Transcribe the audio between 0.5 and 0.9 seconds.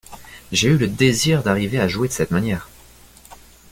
J'ai eu le